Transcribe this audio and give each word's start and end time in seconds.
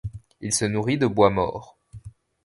Ils 0.39 0.51
se 0.51 0.65
nourrit 0.65 0.97
de 0.97 1.05
bois 1.05 1.29
mort. 1.29 1.77